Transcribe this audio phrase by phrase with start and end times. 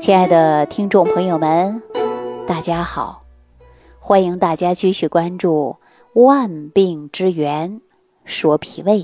[0.00, 1.82] 亲爱的听众朋友们，
[2.46, 3.22] 大家好！
[3.98, 5.76] 欢迎大家继续关注
[6.24, 7.82] 《万病之源
[8.24, 9.00] 说脾胃》。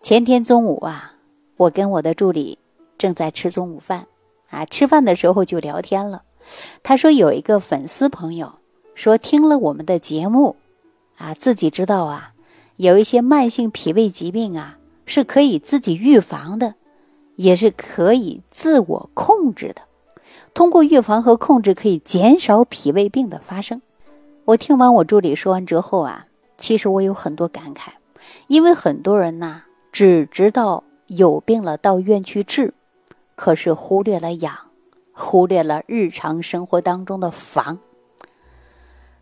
[0.00, 1.14] 前天中午啊，
[1.56, 2.60] 我跟我的助理
[2.96, 4.06] 正在吃中午饭
[4.50, 6.22] 啊，吃饭的时候就聊天了。
[6.84, 8.52] 他说有一个粉丝朋友
[8.94, 10.54] 说听了我们的节目
[11.16, 12.34] 啊，自己知道啊，
[12.76, 16.76] 有一些慢性脾胃疾病啊是可以自己预防的，
[17.34, 19.82] 也是可以自我控制的。
[20.54, 23.80] 通过预防和控制，可以减少脾胃病的发生。
[24.44, 27.90] 我听完我助理说完之后啊，其实我有很多感慨，
[28.46, 29.62] 因为很多人呐，
[29.92, 32.72] 只知道有病了到医院去治，
[33.36, 34.56] 可是忽略了养，
[35.12, 37.78] 忽略了日常生活当中的防。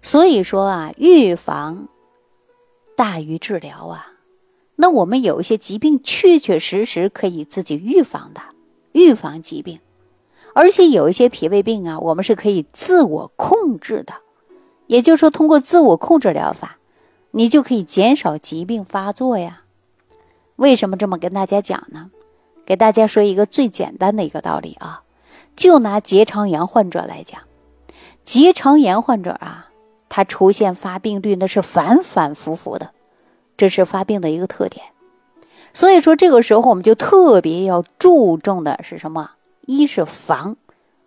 [0.00, 1.88] 所以说啊，预防
[2.96, 4.12] 大于治疗啊。
[4.76, 8.40] 那我们有一些疾病，确确实实可以自己预防的，
[8.92, 9.80] 预防疾病。
[10.56, 14.14] 而且有一些脾胃病啊，我们是可以自我控制的，
[14.86, 16.78] 也就是说，通过自我控制疗法，
[17.32, 19.64] 你就可以减少疾病发作呀。
[20.56, 22.10] 为什么这么跟大家讲呢？
[22.64, 25.02] 给大家说一个最简单的一个道理啊，
[25.54, 27.42] 就拿结肠炎患者来讲，
[28.24, 29.68] 结肠炎患者啊，
[30.08, 32.92] 他出现发病率那是反反复复的，
[33.58, 34.86] 这是发病的一个特点。
[35.74, 39.32] 所以说，这个时候我们就特别要注重的是什么？
[39.66, 40.56] 一是防，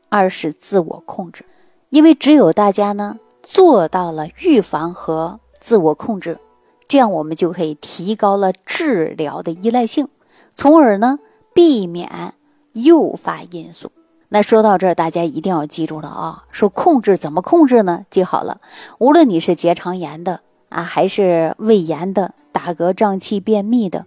[0.09, 1.45] 二是自我控制，
[1.89, 6.37] 因为只有大家呢做到了预防和自我控制，
[6.87, 10.09] 这样我们就可以提高了治疗的依赖性，
[10.55, 11.19] 从而呢
[11.53, 12.33] 避免
[12.73, 13.91] 诱发因素。
[14.27, 16.43] 那说到这儿，大家一定要记住了啊！
[16.51, 18.05] 说控制怎么控制呢？
[18.11, 18.61] 记好了，
[18.99, 24.05] 无论你是结肠炎的啊，还是胃炎的、打嗝胀气、便秘的，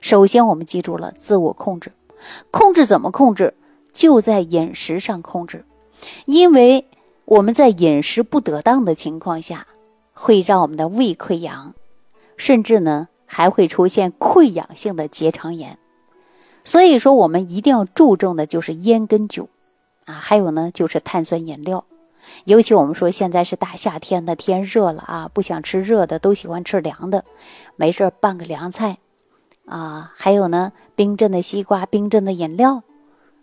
[0.00, 1.92] 首先我们记住了自我控制，
[2.50, 3.52] 控制怎么控制？
[3.92, 5.64] 就在饮食上控制，
[6.26, 6.86] 因为
[7.24, 9.66] 我们在饮食不得当的情况下，
[10.12, 11.74] 会让我们的胃溃疡，
[12.36, 15.78] 甚至呢还会出现溃疡性的结肠炎。
[16.64, 19.48] 所以说，我们一定要注重的就是烟跟酒，
[20.04, 21.84] 啊，还有呢就是碳酸饮料。
[22.44, 27.24] 尤其我们说现在是大夏天的，天热了啊，不想吃热的，都喜欢吃凉的。
[27.76, 28.98] 没事拌个凉菜，
[29.64, 32.82] 啊，还有呢冰镇的西瓜、冰镇的饮料。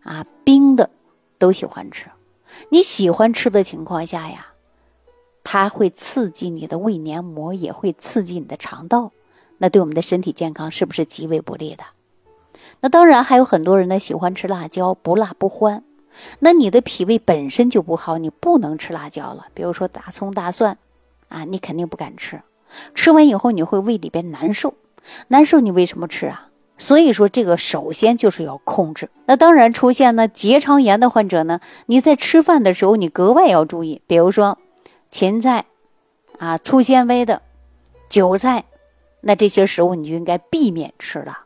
[0.07, 0.89] 啊，冰的
[1.37, 2.09] 都喜欢吃。
[2.69, 4.47] 你喜欢吃的情况下呀，
[5.43, 9.11] 它会刺激你的胃黏膜，也会刺激你的肠道，
[9.57, 11.83] 那对我们的身体健康是不是极为不利的？
[12.79, 15.83] 那当然还有很多人呢喜欢吃辣椒，不辣不欢。
[16.39, 19.47] 那你的脾胃本身就不好，你不能吃辣椒了。
[19.53, 20.77] 比如说大葱、大蒜，
[21.27, 22.41] 啊，你肯定不敢吃。
[22.95, 24.73] 吃完以后你会胃里边难受，
[25.27, 26.49] 难受你为什么吃啊？
[26.77, 29.09] 所以说，这个首先就是要控制。
[29.25, 34.01] 那当然，出现呢结肠炎的患者呢，你在吃饭的时候，你格外要注意。
[34.05, 34.59] 比如说，
[35.09, 35.65] 芹菜，
[36.37, 37.41] 啊，粗纤维的，
[38.09, 38.65] 韭菜，
[39.21, 41.45] 那这些食物你就应该避免吃了。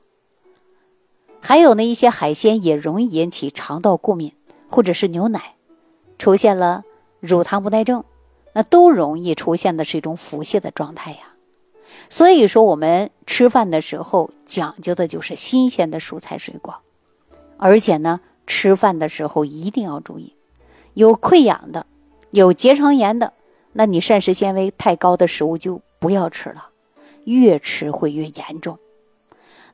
[1.40, 4.34] 还有呢，一些海鲜也容易引起肠道过敏，
[4.70, 5.56] 或者是牛奶
[6.20, 6.84] 出现了
[7.22, 8.04] 乳糖不耐症，
[8.54, 11.31] 那都容易出现的是一种腹泻的状态呀。
[12.12, 16.76] 所以说，我们吃饭的时候讲究的就是新鲜的蔬菜水果，
[17.56, 20.36] 而且呢，吃饭的时候一定要注意，
[20.94, 21.86] 有溃疡的、
[22.32, 23.32] 有结肠炎的，
[23.72, 26.68] 那你膳食纤维太高的食物就不要吃了，
[27.24, 28.78] 越吃会越严重。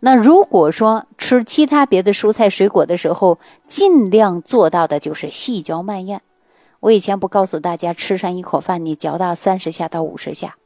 [0.01, 6.21] 那如果说吃其他别的蔬菜水果的时候，尽量做到的就是细嚼慢咽。
[6.81, 10.57] 我以前不告诉大家，吃上一口饭，你嚼到三十下到五十下。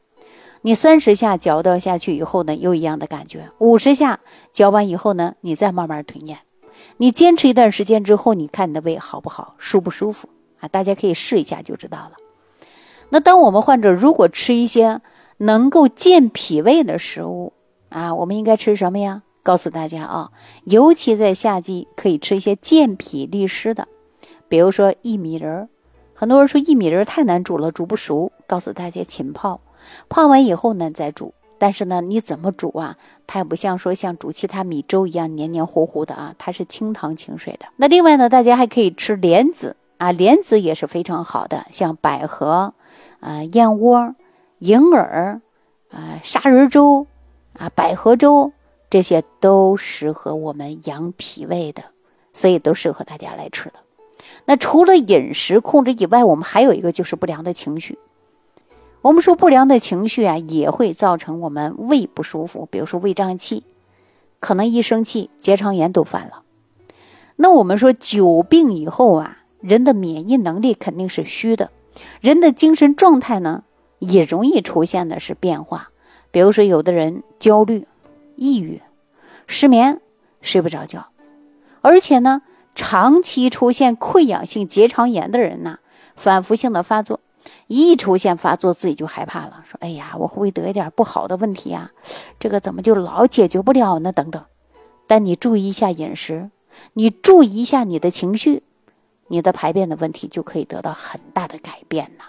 [0.64, 3.50] 你三十下嚼到下去以后呢，又一样的感觉。
[3.58, 4.20] 五十下
[4.52, 6.38] 嚼完以后呢，你再慢慢吞咽。
[6.98, 10.28] 你坚持一段时间之后，你看你的胃好不好，舒不舒服
[10.60, 10.68] 啊？
[10.68, 12.12] 大家可以试一下就知道了。
[13.08, 15.00] 那当我们患者如果吃一些
[15.38, 17.52] 能够健脾胃的食物
[17.88, 19.22] 啊，我们应该吃什么呀？
[19.42, 20.30] 告诉大家啊，
[20.62, 23.88] 尤其在夏季可以吃一些健脾利湿的，
[24.48, 25.68] 比如说薏米仁儿。
[26.14, 28.30] 很多人说薏米仁太难煮了，煮不熟。
[28.46, 29.60] 告诉大家浸泡。
[30.08, 31.34] 泡完以后呢，再煮。
[31.58, 32.96] 但是呢，你怎么煮啊？
[33.24, 37.66] 它也不像说像煮其他米粥一样黏黏糊糊的啊，它是清汤清水的。
[37.76, 42.74] 那另外呢，大家还可以吃莲子啊，莲子也是非常好的，像百合、
[43.20, 44.16] 啊燕窝、
[44.58, 45.40] 银耳、
[45.92, 47.06] 啊砂仁粥、
[47.56, 48.50] 啊百合粥，
[48.90, 51.84] 这些都适合我们养脾胃的，
[52.32, 53.74] 所以都适合大家来吃的。
[54.46, 57.96] 那除了饮食控制以外，我们还有一个就是不良的情绪。
[59.02, 63.64] 我们说不良的情绪啊，也会造成我们胃不舒服，比如说胃胀气，
[64.38, 66.42] 可能一生气结肠炎都犯了。
[67.34, 71.72] 那我们说久病以后啊，人的免疫能力肯定是虚的，
[72.20, 73.64] 人的精神状态呢
[73.98, 75.90] 也容易出现的是变化。
[76.30, 77.88] 比如说，有的人焦虑、
[78.36, 78.80] 抑郁、
[79.48, 80.00] 失眠、
[80.40, 81.08] 睡不着觉，
[81.80, 82.42] 而且呢，
[82.76, 85.80] 长期出现溃疡性结肠炎的人呢，
[86.14, 87.18] 反复性的发作，
[87.72, 91.90] 一出现发作自己就害怕了，说：“哎呀，我会不会得一点不好的问题呀？
[92.38, 94.44] 这个怎么就老解决不了呢？”等等。
[95.06, 96.50] 但你注意一下饮食，
[96.92, 98.62] 你注意一下你的情绪，
[99.28, 102.24] 你的排便的问题就可以得到很大的改变呐。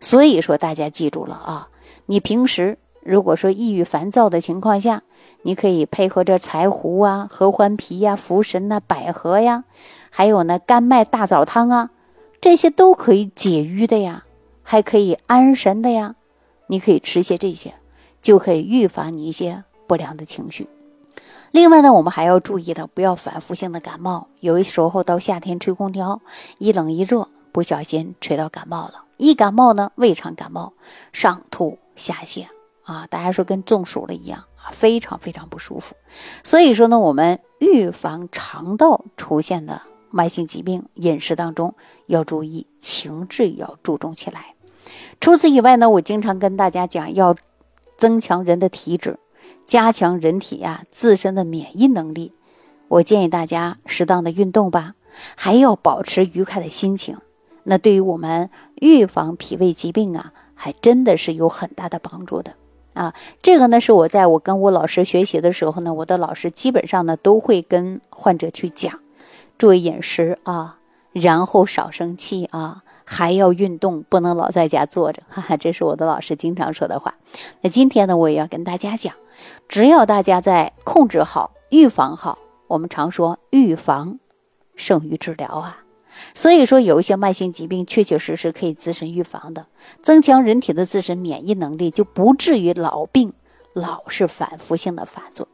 [0.00, 1.68] 所以说，大家记住了啊，
[2.06, 2.78] 你平时。
[3.04, 5.02] 如果说抑郁烦躁的情况下，
[5.42, 9.64] 你可以配合着柴胡啊、合欢皮呀、茯神呐、百合呀，
[10.10, 11.90] 还有呢甘麦大枣汤啊，
[12.38, 14.24] 这些都可以解郁的呀，
[14.70, 16.14] 还可以安神的呀。
[16.66, 17.72] 你可以吃些这些，
[18.20, 20.68] 就可以预防你一些不良的情绪。
[21.52, 24.28] 另外呢，我们还要注意的，不要反复性的感冒。
[24.40, 26.20] 有的时候到夏天吹空调，
[26.58, 29.04] 一冷一热，不小心吹到感冒了。
[29.16, 30.74] 一感冒呢，胃肠感冒，
[31.14, 32.44] 上吐下泻。
[32.82, 35.96] 啊，大家说跟中暑了一样啊，非常非常不舒服。
[36.44, 39.80] 所以说呢，我们预防肠道出现的
[40.10, 41.74] 慢性疾病，饮食当中
[42.04, 44.54] 要注意，情志要注重起来。
[45.20, 47.36] 除此以外呢，我经常跟大家讲，要
[47.96, 49.18] 增强人的体质，
[49.66, 52.32] 加强人体呀自身的免疫能力。
[52.88, 54.94] 我建议大家适当的运动吧，
[55.34, 57.18] 还要保持愉快的心情。
[57.64, 62.54] 那对于我们预防脾胃疾病啊，还真的是有很大的帮助的。
[62.94, 63.12] 啊，
[63.42, 69.00] 这个呢是我在我跟我老师学习的时候呢，我的老师基本上呢都会跟患者去讲，
[69.58, 70.78] 注意饮食啊，
[71.12, 75.22] 然后少生气啊，还要运动，不能老在家坐着。
[75.30, 77.14] 哈哈，这是我的老师经常说的话。
[77.62, 79.14] 那今天呢，我也要跟大家讲，
[79.66, 84.18] 只要大家在控制好、预防好，我们常说预防
[84.76, 85.84] 胜于治疗啊。
[86.34, 89.66] 所以说，有一些慢性疾病确确实实可以自身预防的，
[90.02, 93.32] 增强人体的自身免疫能力，就不至于老病
[93.72, 95.48] 老是反复性的发作。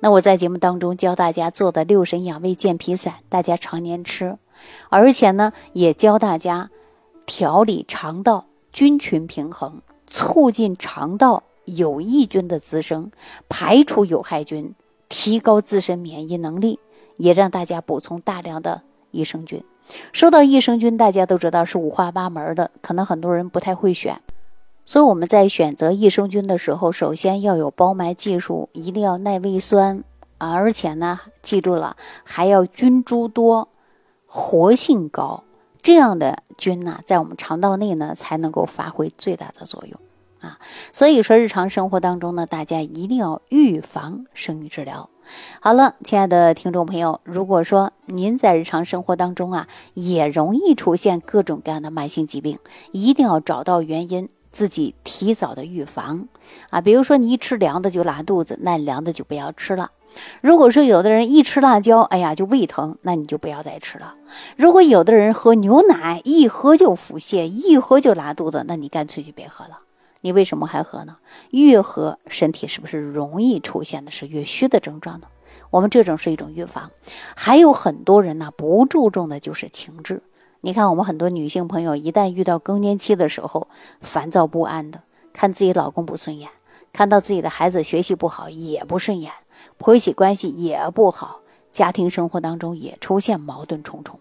[0.00, 4.38] 那我在节目当中教大家做的六神养胃健脾散，大家常年吃，
[4.88, 6.70] 而且呢，也教大家
[7.28, 13.12] 调理肠道菌群平衡，促进肠道有益菌的滋生，
[13.50, 14.74] 排除有害菌，
[15.10, 16.80] 提高自身免疫能力，
[17.18, 18.80] 也让大家补充大量的
[19.10, 19.62] 益生菌。
[20.10, 24.18] 说到益生菌，大家都知道是五花八门的，可能很多人不太会选。
[24.86, 30.02] 所以我们在选择益生菌的时候，首先要有包埋技术，一定要耐胃酸
[30.38, 31.94] 啊，而且呢，记住了，
[32.24, 33.68] 还要菌株多、
[34.26, 35.44] 活性高，
[35.88, 39.98] 这样的菌呢，在我们肠道内呢，才能够发挥最大的作用
[40.38, 40.58] 啊。
[40.92, 45.08] 所以说，日常生活当中呢，大家一定要预防生育治疗。
[45.62, 52.58] 好了，亲爱的听众朋友，如果说您在日常生活当中啊，也容易出现各种各样的慢性疾病，
[52.92, 56.28] 一定要找到原因，自己提早的预防
[56.68, 56.82] 啊。
[56.82, 59.90] 比如说你一吃凉的就拉肚子，那凉的就不要吃了。
[60.40, 64.14] 如果说有的人一吃辣椒，哎呀就胃疼，那你就不要再吃了。
[64.56, 69.78] 如果有的人喝牛奶一喝就腹泻，一喝就拉肚子，那你干脆就别喝了。
[70.20, 71.16] 你为什么还喝呢？
[71.50, 75.28] 越喝身体是不是容易出现的是越虚的症状呢？
[75.70, 76.90] 我们这种是一种预防。
[77.36, 80.22] 还有很多人呢不注重的就是情志。
[80.60, 83.68] 你看我们很多女性朋友一旦遇到更年期的时候，
[84.00, 85.02] 烦躁不安的，
[85.32, 86.50] 看自己老公不顺眼，
[86.92, 89.32] 看到自己的孩子学习不好也不顺眼，
[89.76, 91.40] 婆媳关系也不好，
[91.72, 94.20] 家庭生活当中也出现矛盾重重。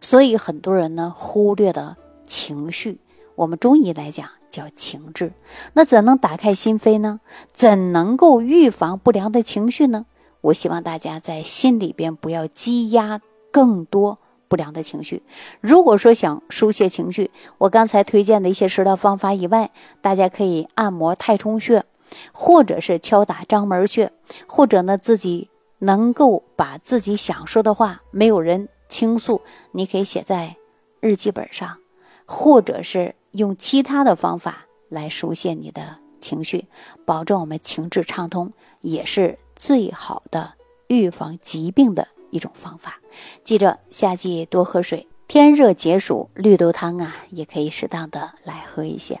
[0.00, 1.96] 所以很多人呢忽略了
[2.26, 2.98] 情绪。
[3.34, 4.28] 我们中医来讲。
[4.50, 5.32] 叫情志，
[5.74, 7.20] 那怎能打开心扉呢？
[7.52, 10.06] 怎能够预防不良的情绪呢？
[10.40, 13.20] 我希望大家在心里边不要积压
[13.52, 15.22] 更多不良的情绪。
[15.60, 21.84] 如果说想疏泄情绪，我刚才推荐的一些食疗方法以外，大家可以按摩太冲穴，
[22.32, 24.12] 或者是敲打章门穴，
[24.46, 25.48] 或者呢自己
[25.78, 29.40] 能够把自己想说的话没有人倾诉，
[29.72, 30.56] 你可以写在
[31.00, 31.78] 日记本上，
[32.26, 33.14] 或者是。
[33.32, 36.66] 用其他的方法来疏泄你的情绪，
[37.04, 40.54] 保证我们情志畅通，也是最好的
[40.88, 42.98] 预防疾病的一种方法。
[43.44, 49.20] 记着，夏季多喝水，天热解暑，绿豆汤啊，也可以适当的来喝一些。